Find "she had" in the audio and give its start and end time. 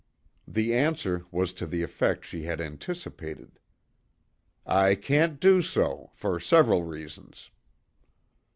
2.25-2.59